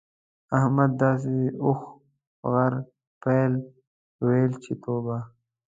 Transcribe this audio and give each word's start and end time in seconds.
احمد 0.57 0.91
داسې 1.03 1.35
اوښ، 1.63 1.81
غر، 2.51 2.73
پيل؛ 3.21 3.53
ويل 4.25 4.51
چې 4.63 4.73
توبه! 4.83 5.17